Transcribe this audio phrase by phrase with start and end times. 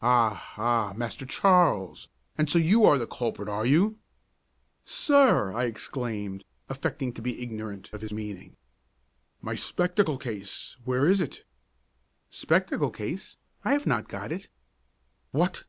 [0.00, 2.06] "Ah, ah, Master Charles,
[2.38, 3.98] and so you are the culprit, are you?"
[4.84, 8.54] "Sir!" I exclaimed, affecting to be ignorant of his meaning.
[9.42, 11.42] "My spectacle case where is it?"
[12.30, 13.38] "Spectacle case?
[13.64, 14.46] I have not got it."
[15.32, 15.64] "What!